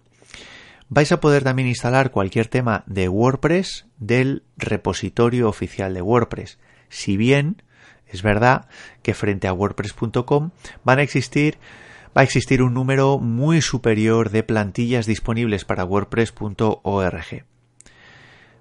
Vais 0.87 1.11
a 1.11 1.19
poder 1.19 1.43
también 1.43 1.67
instalar 1.67 2.11
cualquier 2.11 2.47
tema 2.47 2.85
de 2.85 3.09
WordPress 3.09 3.87
del 3.97 4.43
repositorio 4.55 5.49
oficial 5.49 5.93
de 5.93 6.01
WordPress. 6.01 6.57
Si 6.87 7.17
bien 7.17 7.61
es 8.07 8.21
verdad 8.21 8.69
que 9.01 9.13
frente 9.13 9.49
a 9.49 9.53
WordPress.com 9.53 10.51
van 10.85 10.97
va 10.97 11.01
a 11.01 12.23
existir 12.23 12.61
un 12.61 12.73
número 12.73 13.19
muy 13.19 13.61
superior 13.61 14.29
de 14.29 14.43
plantillas 14.43 15.05
disponibles 15.05 15.65
para 15.65 15.83
WordPress.org. 15.83 17.45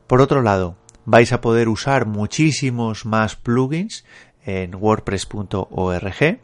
Por 0.06 0.20
otro 0.20 0.42
lado, 0.42 0.76
vais 1.06 1.32
a 1.32 1.40
poder 1.40 1.68
usar 1.68 2.06
muchísimos 2.06 3.06
más 3.06 3.36
plugins 3.36 4.04
en 4.44 4.74
wordpress.org. 4.74 6.40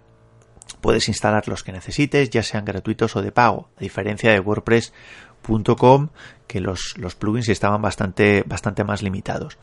Puedes 0.80 1.08
instalar 1.08 1.46
los 1.46 1.62
que 1.62 1.72
necesites, 1.72 2.30
ya 2.30 2.42
sean 2.42 2.64
gratuitos 2.64 3.16
o 3.16 3.22
de 3.22 3.32
pago, 3.32 3.68
a 3.76 3.80
diferencia 3.80 4.32
de 4.32 4.40
wordpress.com, 4.40 6.08
que 6.46 6.60
los, 6.60 6.94
los, 6.96 7.14
plugins 7.14 7.50
estaban 7.50 7.82
bastante, 7.82 8.44
bastante 8.46 8.82
más 8.82 9.02
limitados. 9.02 9.58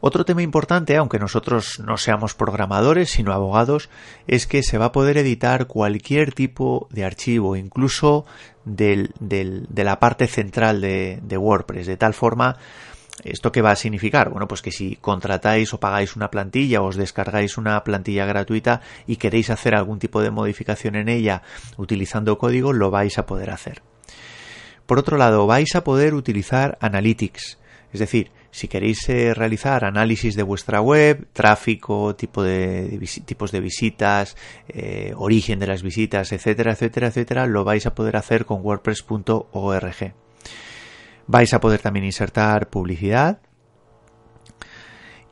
Otro 0.00 0.24
tema 0.24 0.42
importante, 0.42 0.96
aunque 0.96 1.18
nosotros 1.18 1.80
no 1.80 1.96
seamos 1.96 2.34
programadores, 2.34 3.10
sino 3.10 3.32
abogados, 3.32 3.90
es 4.28 4.46
que 4.46 4.62
se 4.62 4.78
va 4.78 4.86
a 4.86 4.92
poder 4.92 5.18
editar 5.18 5.66
cualquier 5.66 6.34
tipo 6.34 6.86
de 6.92 7.04
archivo, 7.04 7.56
incluso 7.56 8.24
del, 8.64 9.12
de 9.18 9.84
la 9.84 9.98
parte 9.98 10.28
central 10.28 10.80
de 10.80 11.36
WordPress, 11.36 11.88
de 11.88 11.96
tal 11.96 12.14
forma 12.14 12.58
¿Esto 13.24 13.52
qué 13.52 13.62
va 13.62 13.72
a 13.72 13.76
significar? 13.76 14.30
Bueno, 14.30 14.48
pues 14.48 14.62
que 14.62 14.70
si 14.70 14.96
contratáis 14.96 15.74
o 15.74 15.80
pagáis 15.80 16.16
una 16.16 16.30
plantilla 16.30 16.82
os 16.82 16.96
descargáis 16.96 17.58
una 17.58 17.82
plantilla 17.84 18.26
gratuita 18.26 18.80
y 19.06 19.16
queréis 19.16 19.50
hacer 19.50 19.74
algún 19.74 19.98
tipo 19.98 20.22
de 20.22 20.30
modificación 20.30 20.96
en 20.96 21.08
ella 21.08 21.42
utilizando 21.76 22.38
código, 22.38 22.72
lo 22.72 22.90
vais 22.90 23.18
a 23.18 23.26
poder 23.26 23.50
hacer. 23.50 23.82
Por 24.86 24.98
otro 24.98 25.18
lado, 25.18 25.46
vais 25.46 25.74
a 25.74 25.84
poder 25.84 26.14
utilizar 26.14 26.78
Analytics. 26.80 27.58
Es 27.92 28.00
decir, 28.00 28.30
si 28.50 28.68
queréis 28.68 29.08
eh, 29.08 29.34
realizar 29.34 29.84
análisis 29.84 30.34
de 30.34 30.42
vuestra 30.42 30.80
web, 30.80 31.26
tráfico, 31.32 32.14
de, 32.14 33.00
tipos 33.24 33.52
de 33.52 33.60
visitas, 33.60 34.36
eh, 34.68 35.12
origen 35.16 35.58
de 35.58 35.66
las 35.66 35.82
visitas, 35.82 36.32
etcétera, 36.32 36.72
etcétera, 36.72 37.08
etcétera, 37.08 37.46
lo 37.46 37.64
vais 37.64 37.86
a 37.86 37.94
poder 37.94 38.16
hacer 38.16 38.46
con 38.46 38.62
WordPress.org. 38.62 40.14
Vais 41.28 41.54
a 41.54 41.60
poder 41.60 41.80
también 41.80 42.04
insertar 42.04 42.68
publicidad. 42.68 43.40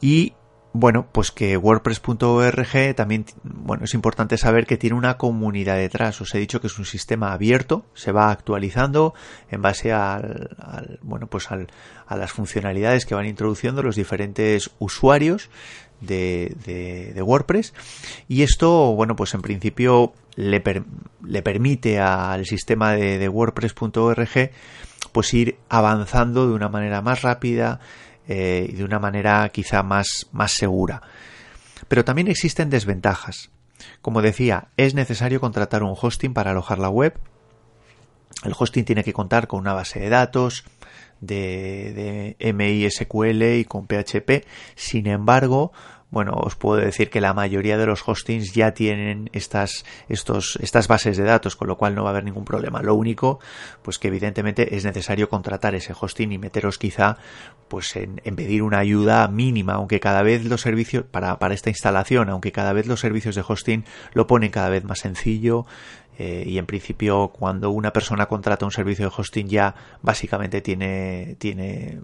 Y 0.01 0.35
bueno, 0.79 1.07
pues 1.11 1.31
que 1.31 1.57
WordPress.org 1.57 2.95
también, 2.95 3.25
bueno, 3.43 3.85
es 3.85 3.95
importante 3.95 4.37
saber 4.37 4.67
que 4.67 4.77
tiene 4.77 4.95
una 4.95 5.17
comunidad 5.17 5.77
detrás. 5.77 6.21
Os 6.21 6.35
he 6.35 6.39
dicho 6.39 6.61
que 6.61 6.67
es 6.67 6.79
un 6.79 6.85
sistema 6.85 7.33
abierto, 7.33 7.87
se 7.95 8.13
va 8.13 8.31
actualizando 8.31 9.15
en 9.51 9.63
base 9.63 9.95
al, 9.95 10.99
bueno, 11.01 11.29
pues 11.29 11.51
al, 11.51 11.69
a 12.07 12.17
las 12.17 12.31
funcionalidades 12.31 13.07
que 13.07 13.15
van 13.15 13.25
introduciendo 13.25 13.83
los 13.83 13.97
diferentes 13.97 14.71
usuarios 14.79 15.49
de, 16.03 16.55
de, 17.15 17.23
WordPress. 17.23 17.73
Y 18.29 18.43
esto, 18.43 18.95
bueno, 18.95 19.17
pues 19.17 19.33
en 19.33 19.41
principio 19.41 20.13
le, 20.35 20.63
le 21.25 21.43
permite 21.43 22.01
al 22.01 22.45
sistema 22.45 22.93
de 22.93 23.29
WordPress.org 23.31 24.51
pues 25.09 25.33
ir 25.35 25.59
avanzando 25.69 26.47
de 26.47 26.55
una 26.55 26.69
manera 26.69 27.03
más 27.03 27.23
rápida 27.23 27.81
eh, 28.29 28.67
y 28.69 28.73
de 28.73 28.85
una 28.85 28.99
manera 28.99 29.49
quizá 29.51 29.83
más, 29.83 30.27
más 30.33 30.53
segura. 30.53 31.03
Pero 31.89 32.05
también 32.05 32.29
existen 32.29 32.71
desventajas. 32.71 33.51
Como 34.03 34.23
decía, 34.23 34.69
es 34.77 34.95
necesario 34.95 35.41
contratar 35.41 35.83
un 35.83 35.95
hosting 36.01 36.35
para 36.35 36.51
alojar 36.51 36.79
la 36.79 36.89
web. 36.89 37.19
El 38.45 38.55
hosting 38.59 38.85
tiene 38.85 39.05
que 39.05 39.13
contar 39.13 39.47
con 39.47 39.61
una 39.61 39.75
base 39.75 40.01
de 40.01 40.09
datos 40.09 40.65
de, 41.21 42.37
de 42.39 42.53
MISQL 42.53 43.43
y 43.59 43.65
con 43.65 43.87
PHP. 43.87 44.45
Sin 44.75 45.07
embargo, 45.07 45.73
bueno, 46.17 46.33
os 46.33 46.57
puedo 46.57 46.81
decir 46.81 47.11
que 47.11 47.21
la 47.21 47.35
mayoría 47.35 47.77
de 47.77 47.85
los 47.85 48.09
hostings 48.09 48.55
ya 48.55 48.73
tienen 48.73 49.29
estas, 49.35 49.85
estos, 50.09 50.59
estas 50.63 50.89
bases 50.89 51.19
de 51.19 51.25
datos, 51.25 51.57
con 51.57 51.69
lo 51.69 51.77
cual 51.77 51.95
no 51.95 52.05
va 52.05 52.09
a 52.09 52.13
haber 52.13 52.25
ningún 52.25 52.47
problema. 52.47 52.81
Lo 52.81 52.95
único, 52.95 53.39
pues 53.83 53.99
que 53.99 54.09
evidentemente 54.09 54.77
es 54.77 54.87
necesario 54.87 55.29
contratar 55.29 55.75
ese 55.75 55.93
hosting 55.93 56.33
y 56.33 56.39
meteros 56.39 56.79
quizá 56.79 57.19
pues 57.69 57.97
en, 57.97 58.17
pedir 58.35 58.63
una 58.63 58.79
ayuda 58.79 59.29
mínima, 59.29 59.75
aunque 59.75 60.01
cada 60.01 60.23
vez 60.23 60.43
los 60.47 60.63
servicios, 60.63 61.05
para, 61.05 61.39
para 61.39 61.53
esta 61.53 61.69
instalación, 61.69 62.31
aunque 62.31 62.51
cada 62.51 62.73
vez 62.73 62.87
los 62.87 63.01
servicios 63.01 63.35
de 63.35 63.45
hosting 63.47 63.85
lo 64.15 64.27
ponen 64.27 64.51
cada 64.51 64.71
vez 64.71 64.85
más 64.85 65.01
sencillo, 65.01 65.67
eh, 66.19 66.45
y 66.47 66.59
en 66.59 66.67
principio 66.67 67.29
cuando 67.29 67.71
una 67.71 67.93
persona 67.93 68.27
contrata 68.27 68.65
un 68.65 68.73
servicio 68.73 69.09
de 69.09 69.13
hosting 69.17 69.49
ya 69.49 69.75
básicamente 70.03 70.61
tiene, 70.63 71.37
tiene 71.39 72.01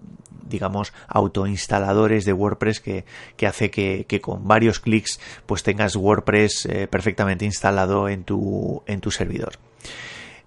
digamos 0.47 0.93
autoinstaladores 1.07 2.25
de 2.25 2.33
WordPress 2.33 2.79
que, 2.79 3.05
hace 3.47 3.71
que, 3.71 4.05
que, 4.07 4.21
con 4.21 4.47
varios 4.47 4.79
clics 4.79 5.19
pues 5.45 5.63
tengas 5.63 5.95
WordPress 5.95 6.67
eh, 6.67 6.87
perfectamente 6.87 7.45
instalado 7.45 8.07
en 8.07 8.23
tu, 8.23 8.83
en 8.85 9.01
tu 9.01 9.09
servidor. 9.09 9.53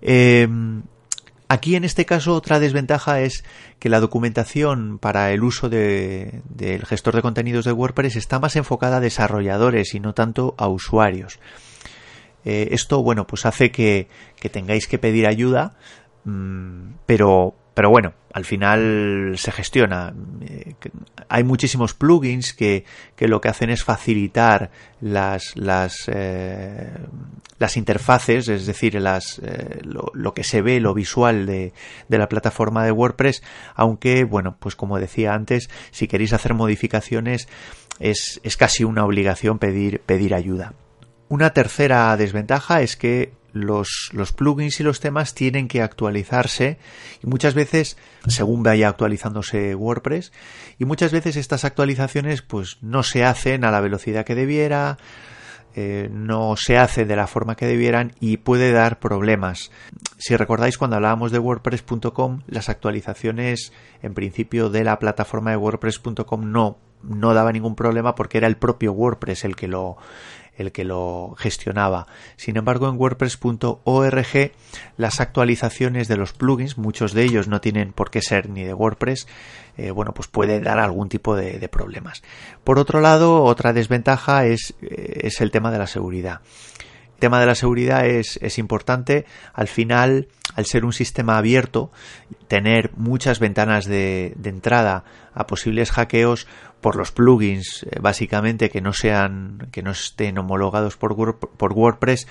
Em, 0.00 0.82
aquí 1.48 1.74
en 1.74 1.84
este 1.84 2.04
caso 2.04 2.34
otra 2.34 2.60
desventaja 2.60 3.20
es 3.20 3.42
que 3.80 3.88
la 3.88 3.98
documentación 3.98 4.98
para 4.98 5.32
el 5.32 5.42
uso 5.42 5.68
del 5.68 6.86
gestor 6.86 7.16
de 7.16 7.22
contenidos 7.22 7.64
de 7.64 7.72
WordPress 7.72 8.14
está 8.14 8.38
más 8.38 8.54
enfocada 8.54 8.98
a 8.98 9.00
desarrolladores 9.00 9.94
y 9.94 10.00
no 10.00 10.14
tanto 10.14 10.54
a 10.58 10.68
usuarios. 10.68 11.40
Eh, 12.46 12.68
esto, 12.70 13.02
bueno, 13.02 13.26
pues 13.26 13.44
hace 13.44 13.72
que, 13.72 14.08
tengáis 14.52 14.86
que 14.86 14.98
pedir 14.98 15.26
ayuda, 15.26 15.76
mm, 16.24 16.92
pero, 17.04 17.56
pero 17.74 17.90
bueno, 17.90 18.14
al 18.32 18.44
final 18.44 19.34
se 19.36 19.50
gestiona. 19.50 20.14
Eh, 20.42 20.74
hay 21.28 21.42
muchísimos 21.42 21.92
plugins 21.92 22.54
que, 22.54 22.84
lo 23.18 23.40
que 23.40 23.48
hacen 23.48 23.70
es 23.70 23.82
facilitar 23.82 24.70
las, 25.00 25.56
las, 25.56 26.08
eh, 26.08 26.92
las 27.58 27.76
interfaces, 27.76 28.48
es 28.48 28.66
decir, 28.66 28.94
las, 28.94 29.40
eh, 29.40 29.80
lo, 29.82 30.32
que 30.32 30.44
se 30.44 30.62
ve, 30.62 30.78
lo 30.78 30.94
visual 30.94 31.46
de, 31.46 31.72
de, 32.08 32.18
la 32.18 32.28
plataforma 32.28 32.84
de 32.84 32.92
WordPress, 32.92 33.42
aunque, 33.74 34.22
bueno, 34.22 34.56
pues 34.60 34.76
como 34.76 35.00
decía 35.00 35.34
antes, 35.34 35.68
si 35.90 36.06
queréis 36.06 36.32
hacer 36.32 36.54
modificaciones 36.54 37.48
es, 37.98 38.40
es 38.44 38.56
casi 38.56 38.84
una 38.84 39.04
obligación 39.04 39.58
pedir, 39.58 40.00
pedir 40.00 40.32
ayuda. 40.32 40.74
Una 41.28 41.50
tercera 41.50 42.16
desventaja 42.16 42.82
es 42.82 42.96
que 42.96 43.32
los, 43.56 44.10
plugins 44.36 44.80
y 44.80 44.82
los 44.82 45.00
temas 45.00 45.34
tienen 45.34 45.66
que 45.66 45.82
actualizarse 45.82 46.78
y 47.22 47.26
muchas 47.26 47.54
veces 47.54 47.96
según 48.28 48.62
vaya 48.62 48.88
actualizándose 48.88 49.74
WordPress 49.74 50.32
y 50.78 50.84
muchas 50.84 51.12
veces 51.12 51.36
estas 51.36 51.64
actualizaciones 51.64 52.42
pues 52.42 52.78
no 52.82 53.02
se 53.02 53.24
hacen 53.24 53.64
a 53.64 53.70
la 53.70 53.80
velocidad 53.80 54.24
que 54.24 54.34
debiera 54.34 54.98
eh, 55.74 56.08
no 56.10 56.56
se 56.56 56.78
hace 56.78 57.04
de 57.04 57.16
la 57.16 57.26
forma 57.26 57.54
que 57.54 57.66
debieran 57.66 58.12
y 58.18 58.38
puede 58.38 58.72
dar 58.72 58.98
problemas. 58.98 59.70
Si 60.16 60.34
recordáis 60.34 60.78
cuando 60.78 60.96
hablábamos 60.96 61.32
de 61.32 61.38
WordPress.com, 61.38 62.40
las 62.46 62.70
actualizaciones 62.70 63.74
en 64.02 64.14
principio 64.14 64.70
de 64.70 64.84
la 64.84 64.98
plataforma 64.98 65.50
de 65.50 65.58
WordPress.com 65.58 66.50
no, 66.50 66.78
no 67.02 67.34
daba 67.34 67.52
ningún 67.52 67.74
problema 67.74 68.14
porque 68.14 68.38
era 68.38 68.46
el 68.46 68.56
propio 68.56 68.92
WordPress 68.92 69.44
el 69.44 69.54
que 69.54 69.68
lo, 69.68 69.98
el 70.56 70.72
que 70.72 70.84
lo 70.84 71.34
gestionaba. 71.38 72.06
Sin 72.36 72.56
embargo, 72.56 72.88
en 72.88 72.96
WordPress.org 72.96 74.52
las 74.96 75.20
actualizaciones 75.20 76.08
de 76.08 76.16
los 76.16 76.32
plugins, 76.32 76.78
muchos 76.78 77.12
de 77.12 77.24
ellos 77.24 77.48
no 77.48 77.60
tienen 77.60 77.92
por 77.92 78.10
qué 78.10 78.22
ser 78.22 78.48
ni 78.48 78.64
de 78.64 78.74
WordPress, 78.74 79.26
eh, 79.76 79.90
bueno, 79.90 80.12
pues 80.12 80.28
puede 80.28 80.60
dar 80.60 80.78
algún 80.78 81.08
tipo 81.08 81.36
de, 81.36 81.68
problemas. 81.68 82.22
Por 82.64 82.78
otro 82.78 83.00
lado, 83.00 83.42
otra 83.42 83.72
desventaja 83.72 84.46
es, 84.46 84.74
eh, 84.80 85.20
es 85.24 85.40
el 85.40 85.50
tema 85.50 85.70
de 85.70 85.78
la 85.78 85.86
seguridad. 85.86 86.40
El 87.14 87.20
tema 87.20 87.40
de 87.40 87.46
la 87.46 87.54
seguridad 87.54 88.06
es, 88.06 88.38
es, 88.42 88.58
importante. 88.58 89.26
Al 89.52 89.68
final, 89.68 90.28
al 90.56 90.64
ser 90.64 90.84
un 90.84 90.92
sistema 90.92 91.36
abierto, 91.36 91.92
tener 92.48 92.90
muchas 92.96 93.38
ventanas 93.38 93.84
de, 93.84 94.34
entrada 94.42 95.04
a 95.34 95.46
posibles 95.46 95.92
hackeos 95.92 96.46
por 96.80 96.96
los 96.96 97.12
plugins, 97.12 97.84
eh, 97.84 97.98
básicamente 98.00 98.70
que 98.70 98.80
no 98.80 98.92
sean, 98.92 99.68
que 99.70 99.82
no 99.82 99.90
estén 99.90 100.38
homologados 100.38 100.96
por, 100.96 101.38
por 101.38 101.72
WordPress, 101.74 102.26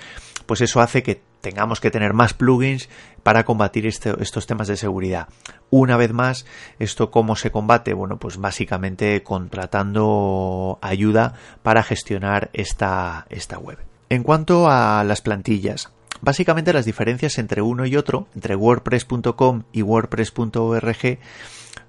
pues 0.46 0.60
eso 0.60 0.80
hace 0.80 1.02
que 1.02 1.22
tengamos 1.40 1.80
que 1.80 1.92
tener 1.92 2.12
más 2.14 2.34
plugins 2.34 2.88
para 3.22 3.44
combatir 3.44 3.86
este, 3.86 4.12
estos 4.20 4.46
temas 4.48 4.66
de 4.66 4.76
seguridad. 4.76 5.28
Una 5.70 5.96
vez 5.96 6.12
más, 6.12 6.46
¿esto 6.80 7.12
cómo 7.12 7.36
se 7.36 7.52
combate? 7.52 7.94
Bueno, 7.94 8.18
pues 8.18 8.38
básicamente 8.38 9.22
contratando 9.22 10.80
ayuda 10.82 11.34
para 11.62 11.84
gestionar 11.84 12.50
esta, 12.52 13.26
esta 13.30 13.58
web. 13.58 13.78
En 14.08 14.24
cuanto 14.24 14.68
a 14.68 15.04
las 15.04 15.20
plantillas, 15.20 15.92
básicamente 16.20 16.72
las 16.72 16.84
diferencias 16.84 17.38
entre 17.38 17.62
uno 17.62 17.86
y 17.86 17.96
otro, 17.96 18.28
entre 18.34 18.56
WordPress.com 18.56 19.64
y 19.72 19.82
WordPress.org, 19.82 21.18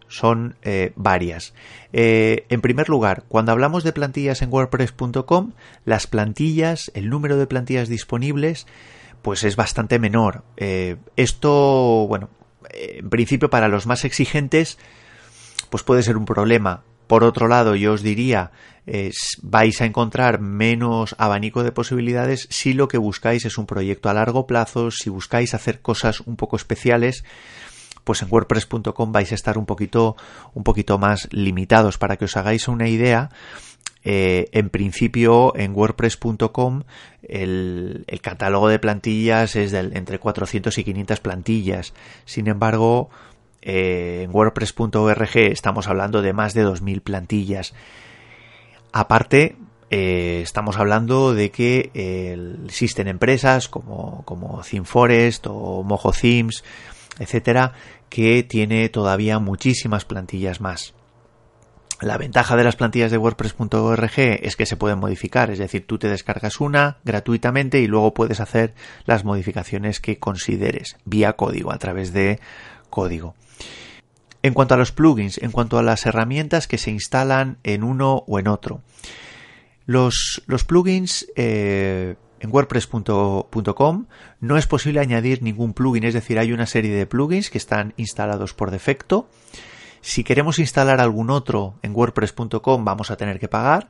son 0.07 0.55
eh, 0.61 0.93
varias. 0.95 1.53
Eh, 1.93 2.45
en 2.49 2.61
primer 2.61 2.89
lugar, 2.89 3.23
cuando 3.27 3.51
hablamos 3.51 3.83
de 3.83 3.93
plantillas 3.93 4.41
en 4.41 4.51
WordPress.com, 4.51 5.51
las 5.85 6.07
plantillas, 6.07 6.91
el 6.93 7.09
número 7.09 7.37
de 7.37 7.47
plantillas 7.47 7.89
disponibles, 7.89 8.67
pues 9.21 9.43
es 9.43 9.55
bastante 9.55 9.99
menor. 9.99 10.43
Eh, 10.55 10.97
esto, 11.15 12.05
bueno, 12.07 12.29
en 12.69 13.09
principio 13.09 13.49
para 13.49 13.67
los 13.67 13.87
más 13.87 14.05
exigentes, 14.05 14.77
pues 15.69 15.83
puede 15.83 16.03
ser 16.03 16.17
un 16.17 16.25
problema. 16.25 16.83
Por 17.07 17.23
otro 17.23 17.47
lado, 17.47 17.75
yo 17.75 17.93
os 17.93 18.03
diría, 18.03 18.51
vais 19.41 19.81
a 19.81 19.85
encontrar 19.85 20.39
menos 20.39 21.15
abanico 21.17 21.63
de 21.63 21.71
posibilidades 21.71 22.47
si 22.49 22.73
lo 22.73 22.87
que 22.87 22.97
buscáis 22.97 23.45
es 23.45 23.57
un 23.57 23.65
proyecto 23.65 24.09
a 24.09 24.13
largo 24.13 24.47
plazo, 24.47 24.91
si 24.91 25.09
buscáis 25.09 25.53
hacer 25.53 25.81
cosas 25.81 26.21
un 26.21 26.35
poco 26.35 26.55
especiales, 26.55 27.23
pues 28.03 28.21
en 28.21 28.29
wordpress.com 28.31 29.11
vais 29.11 29.31
a 29.31 29.35
estar 29.35 29.57
un 29.57 29.65
poquito, 29.65 30.15
un 30.53 30.63
poquito 30.63 30.97
más 30.97 31.27
limitados. 31.31 31.97
Para 31.97 32.15
que 32.15 32.25
os 32.25 32.37
hagáis 32.37 32.69
una 32.69 32.87
idea, 32.87 33.29
eh, 34.05 34.47
en 34.53 34.69
principio 34.69 35.53
en 35.57 35.75
wordpress.com 35.75 36.83
el, 37.23 38.05
el, 38.07 38.21
catálogo 38.21 38.69
de 38.69 38.79
plantillas 38.79 39.57
es 39.57 39.73
de 39.73 39.79
entre 39.79 40.19
400 40.19 40.77
y 40.77 40.83
500 40.85 41.19
plantillas. 41.19 41.93
Sin 42.23 42.47
embargo, 42.47 43.09
eh, 43.61 44.21
en 44.23 44.31
WordPress.org 44.31 45.35
estamos 45.35 45.87
hablando 45.87 46.21
de 46.21 46.33
más 46.33 46.53
de 46.53 46.65
2.000 46.65 47.01
plantillas. 47.01 47.73
Aparte, 48.91 49.57
eh, 49.89 50.41
estamos 50.43 50.77
hablando 50.77 51.33
de 51.33 51.51
que 51.51 51.91
existen 52.65 53.07
empresas 53.07 53.69
como, 53.69 54.23
como 54.25 54.61
ThemeForest 54.61 55.47
o 55.47 55.83
Mojo 55.83 56.11
Themes, 56.11 56.63
etcétera, 57.19 57.73
que 58.09 58.43
tiene 58.43 58.89
todavía 58.89 59.39
muchísimas 59.39 60.05
plantillas 60.05 60.61
más. 60.61 60.93
La 61.99 62.17
ventaja 62.17 62.55
de 62.55 62.63
las 62.63 62.75
plantillas 62.75 63.09
de 63.09 63.17
WordPress.org 63.17 64.11
es 64.17 64.55
que 64.55 64.67
se 64.67 64.77
pueden 64.77 64.99
modificar, 64.99 65.49
es 65.49 65.57
decir, 65.57 65.87
tú 65.87 65.97
te 65.97 66.07
descargas 66.07 66.61
una 66.61 66.97
gratuitamente 67.03 67.81
y 67.81 67.87
luego 67.87 68.13
puedes 68.13 68.39
hacer 68.39 68.75
las 69.05 69.25
modificaciones 69.25 69.99
que 69.99 70.19
consideres 70.19 70.97
vía 71.05 71.33
código, 71.33 71.71
a 71.71 71.79
través 71.79 72.13
de 72.13 72.39
código. 72.89 73.35
En 74.43 74.53
cuanto 74.53 74.73
a 74.73 74.77
los 74.77 74.91
plugins, 74.91 75.37
en 75.39 75.51
cuanto 75.51 75.77
a 75.77 75.83
las 75.83 76.05
herramientas 76.05 76.67
que 76.67 76.77
se 76.77 76.91
instalan 76.91 77.57
en 77.63 77.83
uno 77.83 78.23
o 78.27 78.39
en 78.39 78.47
otro. 78.47 78.81
Los, 79.85 80.43
los 80.47 80.63
plugins 80.63 81.27
eh, 81.35 82.15
en 82.39 82.51
WordPress.com 82.51 84.05
no 84.39 84.57
es 84.57 84.67
posible 84.67 84.99
añadir 84.99 85.41
ningún 85.41 85.73
plugin, 85.73 86.03
es 86.03 86.13
decir, 86.13 86.39
hay 86.39 86.51
una 86.51 86.65
serie 86.65 86.93
de 86.93 87.05
plugins 87.05 87.49
que 87.49 87.57
están 87.57 87.93
instalados 87.97 88.53
por 88.53 88.71
defecto. 88.71 89.29
Si 90.01 90.23
queremos 90.23 90.59
instalar 90.59 91.01
algún 91.01 91.29
otro 91.29 91.75
en 91.81 91.93
WordPress.com 91.93 92.85
vamos 92.85 93.11
a 93.11 93.17
tener 93.17 93.39
que 93.39 93.47
pagar. 93.47 93.89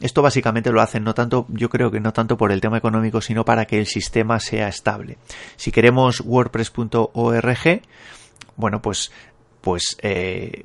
Esto 0.00 0.22
básicamente 0.22 0.72
lo 0.72 0.80
hacen 0.80 1.04
no 1.04 1.14
tanto, 1.14 1.46
yo 1.50 1.68
creo 1.68 1.90
que 1.90 2.00
no 2.00 2.12
tanto 2.12 2.36
por 2.36 2.52
el 2.52 2.60
tema 2.60 2.78
económico, 2.78 3.20
sino 3.20 3.44
para 3.44 3.66
que 3.66 3.78
el 3.78 3.86
sistema 3.86 4.40
sea 4.40 4.68
estable. 4.68 5.18
Si 5.56 5.70
queremos 5.70 6.20
WordPress.org, 6.24 7.82
bueno, 8.56 8.82
pues, 8.82 9.12
pues 9.60 9.96
eh, 10.02 10.64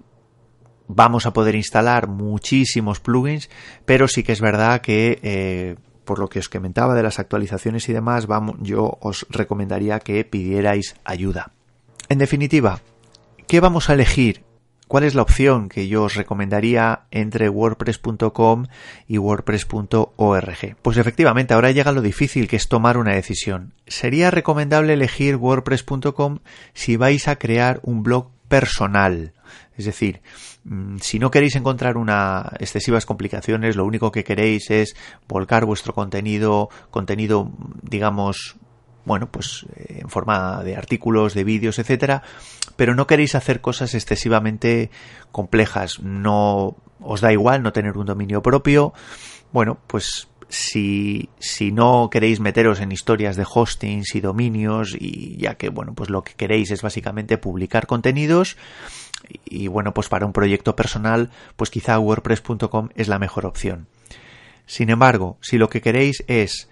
vamos 0.88 1.26
a 1.26 1.34
poder 1.34 1.56
instalar 1.56 2.08
muchísimos 2.08 3.00
plugins, 3.00 3.50
pero 3.86 4.08
sí 4.08 4.24
que 4.24 4.32
es 4.32 4.42
verdad 4.42 4.82
que 4.82 5.20
eh, 5.22 5.76
por 6.06 6.20
lo 6.20 6.30
que 6.30 6.40
os 6.40 6.50
comentaba 6.50 6.96
de 6.96 7.04
las 7.04 7.20
actualizaciones 7.20 7.88
y 7.90 7.94
demás, 7.94 8.28
yo 8.62 8.98
os 9.02 9.28
recomendaría 9.30 10.00
que 10.00 10.24
pidierais 10.24 10.96
ayuda. 11.04 11.52
En 12.10 12.18
definitiva, 12.18 12.82
¿qué 13.48 13.60
vamos 13.60 13.90
a 13.90 13.94
elegir? 13.94 14.47
¿Cuál 14.88 15.04
es 15.04 15.16
la 15.16 15.22
opción 15.22 15.68
que 15.68 15.90
yo 15.90 16.04
os 16.04 16.16
recomendaría 16.16 17.02
entre 17.12 17.50
WordPress.com 17.50 18.68
y 19.08 19.18
WordPress.org? 19.18 20.76
Pues 20.82 20.98
efectivamente, 20.98 21.54
ahora 21.54 21.72
llega 21.72 21.92
lo 21.92 22.02
difícil 22.02 22.48
que 22.48 22.56
es 22.56 22.70
tomar 22.70 22.98
una 22.98 23.14
decisión. 23.14 23.74
Sería 23.86 24.32
recomendable 24.32 24.94
elegir 24.94 25.36
WordPress.com 25.36 26.40
si 26.74 26.96
vais 26.96 27.28
a 27.28 27.36
crear 27.36 27.82
un 27.84 28.02
blog 28.02 28.30
personal. 28.48 29.34
Es 29.78 29.86
decir, 29.86 30.22
mm, 30.64 30.98
si 31.02 31.20
no 31.20 31.32
queréis 31.32 31.56
encontrar 31.56 31.98
una 31.98 32.54
excesivas 32.60 33.06
complicaciones, 33.06 33.76
lo 33.76 33.86
único 33.86 34.12
que 34.12 34.24
queréis 34.24 34.72
es 34.72 34.96
volcar 35.28 35.66
vuestro 35.66 35.94
contenido, 35.94 36.70
contenido, 36.92 37.52
digamos, 37.84 38.56
bueno, 39.08 39.32
pues 39.32 39.66
eh, 39.76 40.02
en 40.02 40.10
forma 40.10 40.62
de 40.64 40.76
artículos, 40.76 41.34
de 41.34 41.46
vídeos, 41.46 41.80
etcétera, 41.80 42.24
pero 42.76 42.94
no 42.94 43.08
queréis 43.08 43.36
hacer 43.36 43.62
cosas 43.62 43.96
excesivamente 43.96 44.92
complejas, 45.32 46.02
no 46.02 46.76
os 47.00 47.22
da 47.22 47.32
igual 47.32 47.64
no 47.64 47.72
tener 47.72 47.98
un 47.98 48.06
dominio 48.06 48.42
propio, 48.42 48.94
bueno, 49.54 49.80
pues 49.88 50.28
si, 50.50 51.30
si 51.40 51.72
no 51.72 52.10
queréis 52.12 52.42
meteros 52.42 52.82
en 52.82 52.92
historias 52.92 53.38
de 53.38 53.46
hostings 53.50 54.16
y 54.16 54.22
dominios 54.22 54.96
y 54.98 55.38
ya 55.38 55.56
que 55.56 55.70
bueno 55.70 55.94
pues 55.94 56.10
lo 56.10 56.24
que 56.24 56.34
queréis 56.34 56.72
es 56.72 56.82
básicamente 56.82 57.38
publicar 57.38 57.86
contenidos 57.86 58.56
y 59.44 59.68
bueno 59.68 59.94
pues 59.94 60.08
para 60.08 60.26
un 60.26 60.32
proyecto 60.32 60.76
personal 60.76 61.32
pues 61.58 61.70
quizá 61.70 62.00
wordpress.com 62.00 62.90
es 62.96 63.08
la 63.10 63.20
mejor 63.20 63.46
opción. 63.46 63.88
Sin 64.66 64.90
embargo 64.90 65.38
si 65.42 65.58
lo 65.58 65.70
que 65.70 65.82
queréis 65.82 66.24
es 66.28 66.70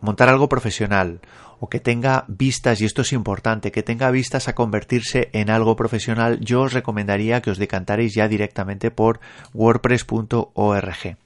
montar 0.00 0.28
algo 0.28 0.48
profesional 0.48 1.20
o 1.60 1.68
que 1.68 1.80
tenga 1.80 2.24
vistas, 2.28 2.80
y 2.80 2.84
esto 2.84 3.02
es 3.02 3.12
importante, 3.12 3.72
que 3.72 3.82
tenga 3.82 4.10
vistas 4.10 4.48
a 4.48 4.54
convertirse 4.54 5.30
en 5.32 5.50
algo 5.50 5.76
profesional, 5.76 6.40
yo 6.40 6.62
os 6.62 6.72
recomendaría 6.72 7.40
que 7.42 7.50
os 7.50 7.58
decantaréis 7.58 8.14
ya 8.14 8.28
directamente 8.28 8.90
por 8.90 9.20
wordpress.org. 9.54 11.16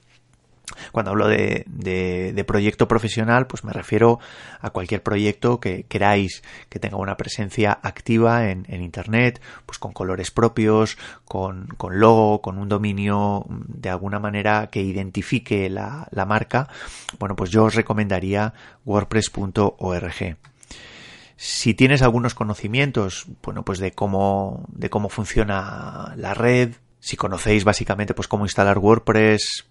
Cuando 0.91 1.11
hablo 1.11 1.27
de, 1.27 1.65
de, 1.67 2.43
proyecto 2.43 2.87
profesional, 2.87 3.47
pues 3.47 3.63
me 3.63 3.71
refiero 3.71 4.19
a 4.59 4.71
cualquier 4.71 5.03
proyecto 5.03 5.59
que 5.59 5.83
queráis 5.83 6.43
que 6.69 6.79
tenga 6.79 6.97
una 6.97 7.17
presencia 7.17 7.79
activa 7.81 8.49
en, 8.49 8.65
en 8.67 8.81
Internet, 8.81 9.41
pues 9.65 9.77
con 9.77 9.93
colores 9.93 10.31
propios, 10.31 10.97
con, 11.25 11.67
con, 11.77 11.99
logo, 11.99 12.41
con 12.41 12.57
un 12.57 12.67
dominio 12.67 13.45
de 13.49 13.89
alguna 13.89 14.19
manera 14.19 14.67
que 14.67 14.81
identifique 14.81 15.69
la, 15.69 16.07
la 16.11 16.25
marca. 16.25 16.67
Bueno, 17.19 17.35
pues 17.35 17.51
yo 17.51 17.65
os 17.65 17.75
recomendaría 17.75 18.53
wordpress.org. 18.85 20.37
Si 21.43 21.73
tienes 21.73 22.03
algunos 22.03 22.35
conocimientos, 22.35 23.25
bueno, 23.41 23.65
pues 23.65 23.79
de 23.79 23.93
cómo, 23.93 24.65
de 24.67 24.91
cómo 24.91 25.09
funciona 25.09 26.13
la 26.15 26.35
red, 26.35 26.75
si 26.99 27.17
conocéis 27.17 27.63
básicamente 27.63 28.13
pues 28.13 28.27
cómo 28.27 28.45
instalar 28.45 28.77
WordPress, 28.77 29.65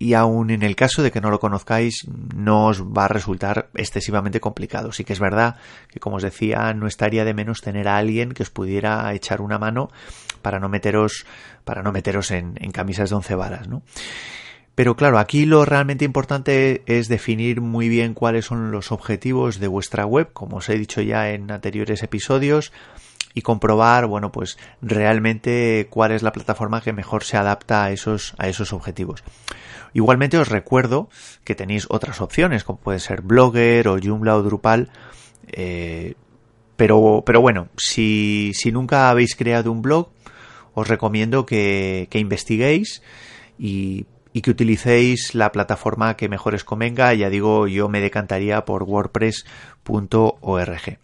y 0.00 0.14
aun 0.14 0.50
en 0.50 0.62
el 0.62 0.76
caso 0.76 1.02
de 1.02 1.12
que 1.12 1.20
no 1.20 1.30
lo 1.30 1.38
conozcáis 1.38 2.06
no 2.34 2.68
os 2.68 2.82
va 2.82 3.04
a 3.04 3.08
resultar 3.08 3.68
excesivamente 3.74 4.40
complicado. 4.40 4.92
Sí 4.92 5.04
que 5.04 5.12
es 5.12 5.20
verdad 5.20 5.56
que, 5.90 6.00
como 6.00 6.16
os 6.16 6.22
decía, 6.22 6.72
no 6.72 6.86
estaría 6.86 7.26
de 7.26 7.34
menos 7.34 7.60
tener 7.60 7.86
a 7.86 7.98
alguien 7.98 8.32
que 8.32 8.42
os 8.42 8.48
pudiera 8.48 9.12
echar 9.12 9.42
una 9.42 9.58
mano 9.58 9.90
para 10.40 10.58
no 10.58 10.70
meteros, 10.70 11.26
para 11.64 11.82
no 11.82 11.92
meteros 11.92 12.30
en, 12.30 12.54
camisas 12.72 13.10
de 13.10 13.16
once 13.16 13.34
varas, 13.34 13.68
¿no? 13.68 13.82
Pero 14.74 14.96
claro, 14.96 15.18
aquí 15.18 15.44
lo 15.44 15.66
realmente 15.66 16.06
importante 16.06 16.82
es 16.86 17.08
definir 17.08 17.60
muy 17.60 17.90
bien 17.90 18.14
cuáles 18.14 18.46
son 18.46 18.70
los 18.70 18.92
objetivos 18.92 19.60
de 19.60 19.68
vuestra 19.68 20.06
web, 20.06 20.32
como 20.32 20.56
os 20.56 20.70
he 20.70 20.78
dicho 20.78 21.02
ya 21.02 21.28
en 21.28 21.50
anteriores 21.50 22.02
episodios, 22.02 22.72
y 23.34 23.42
comprobar, 23.42 24.06
bueno, 24.06 24.32
pues 24.32 24.58
realmente 24.82 25.86
cuál 25.90 26.12
es 26.12 26.22
la 26.22 26.32
plataforma 26.32 26.80
que 26.80 26.92
mejor 26.92 27.24
se 27.24 27.36
adapta 27.36 27.84
a 27.84 27.92
esos, 27.92 28.34
a 28.38 28.48
esos 28.48 28.72
objetivos. 28.72 29.22
Igualmente 29.92 30.38
os 30.38 30.48
recuerdo 30.48 31.08
que 31.44 31.54
tenéis 31.54 31.86
otras 31.88 32.20
opciones, 32.20 32.64
como 32.64 32.80
puede 32.80 33.00
ser 33.00 33.22
Blogger 33.22 33.88
o 33.88 33.98
Joomla 34.00 34.36
o 34.36 34.42
Drupal, 34.42 34.90
eh, 35.48 36.14
pero, 36.76 37.22
pero 37.26 37.40
bueno, 37.40 37.68
si, 37.76 38.52
si 38.54 38.72
nunca 38.72 39.10
habéis 39.10 39.36
creado 39.36 39.70
un 39.70 39.82
blog, 39.82 40.10
os 40.74 40.88
recomiendo 40.88 41.44
que, 41.44 42.08
investiguéis 42.12 43.02
y, 43.58 44.06
y, 44.32 44.40
que 44.40 44.50
utilicéis 44.50 45.34
la 45.34 45.52
plataforma 45.52 46.16
que 46.16 46.28
mejor 46.28 46.54
os 46.54 46.64
convenga. 46.64 47.12
Ya 47.14 47.28
digo, 47.28 47.66
yo 47.66 47.88
me 47.88 48.00
decantaría 48.00 48.64
por 48.64 48.84
wordpress.org. 48.84 50.98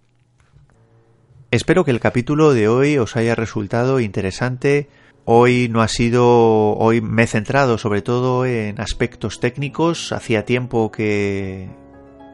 Espero 1.56 1.86
que 1.86 1.90
el 1.90 2.00
capítulo 2.00 2.52
de 2.52 2.68
hoy 2.68 2.98
os 2.98 3.16
haya 3.16 3.34
resultado 3.34 3.98
interesante. 3.98 4.90
Hoy 5.24 5.70
no 5.70 5.80
ha 5.80 5.88
sido, 5.88 6.76
hoy 6.76 7.00
me 7.00 7.22
he 7.22 7.26
centrado 7.26 7.78
sobre 7.78 8.02
todo 8.02 8.44
en 8.44 8.78
aspectos 8.78 9.40
técnicos. 9.40 10.12
Hacía 10.12 10.44
tiempo 10.44 10.90
que, 10.90 11.70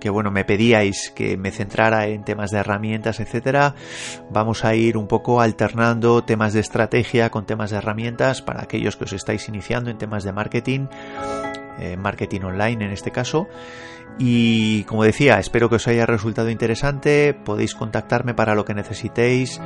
que 0.01 0.11
bueno, 0.11 0.33
me 0.33 0.45
pedíais 0.45 1.13
que 1.15 1.37
me 1.37 1.53
centrara 1.53 2.09
en 2.09 2.25
temas 2.25 2.51
de 2.51 2.59
herramientas, 2.59 3.21
etcétera. 3.21 3.77
Vamos 4.33 4.65
a 4.65 4.75
ir 4.75 4.97
un 4.97 5.07
poco 5.07 5.41
alternando 5.41 6.25
temas 6.25 6.53
de 6.53 6.59
estrategia 6.59 7.31
con 7.31 7.47
temas 7.47 7.71
de 7.71 7.77
herramientas 7.77 8.43
para 8.43 8.65
aquellos 8.65 8.97
que 8.97 9.05
os 9.05 9.13
estáis 9.13 9.49
iniciando 9.49 9.89
en 9.89 9.99
temas 9.99 10.25
de 10.25 10.33
marketing, 10.33 10.89
eh, 11.83 11.97
marketing 11.97 12.43
online 12.43 12.85
en 12.85 12.93
este 12.93 13.11
caso. 13.11 13.49
Y 14.19 14.85
como 14.85 15.05
decía, 15.05 15.39
espero 15.39 15.69
que 15.69 15.77
os 15.77 15.89
haya 15.89 16.07
resultado 16.07 16.51
interesante. 16.51 17.35
Podéis 17.35 17.75
contactarme 17.75 18.35
para 18.35 18.55
lo 18.55 18.65
que 18.65 18.75
necesitéis. 18.75 19.61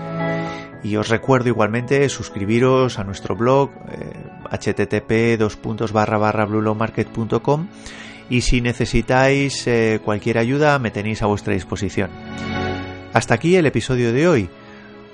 Y 0.83 0.96
os 0.96 1.09
recuerdo 1.09 1.48
igualmente 1.48 2.09
suscribiros 2.09 2.98
a 2.98 3.05
nuestro 3.05 3.35
blog 3.37 3.70
eh, 3.90 4.12
http 4.50 5.37
bluelowmarket.com 6.48 7.66
y 8.29 8.40
si 8.40 8.61
necesitáis 8.61 9.66
eh, 9.66 10.00
cualquier 10.05 10.38
ayuda 10.38 10.79
me 10.79 10.90
tenéis 10.90 11.22
a 11.22 11.26
vuestra 11.26 11.55
disposición. 11.55 12.11
Hasta 13.12 13.35
aquí 13.35 13.57
el 13.57 13.66
episodio 13.66 14.12
de 14.12 14.29
hoy. 14.29 14.48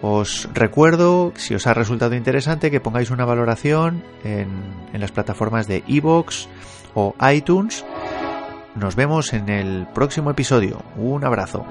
Os 0.05 0.49
recuerdo, 0.53 1.33
si 1.37 1.55
os 1.55 1.67
ha 1.69 1.75
resultado 1.75 2.17
interesante, 2.17 2.73
que 2.73 2.81
pongáis 2.81 3.11
una 3.11 3.25
valoración 3.25 4.03
en, 4.25 4.49
en 4.93 5.01
las 5.01 5.13
plataformas 5.13 5.69
de 5.69 5.85
iVoox 5.87 6.49
o 6.95 7.15
iTunes 7.33 7.85
nos 8.75 8.97
vemos 8.97 9.33
en 9.33 9.49
el 9.49 9.87
próximo 9.93 10.31
episodio. 10.31 10.83
Un 10.97 11.25
abrazo. 11.25 11.65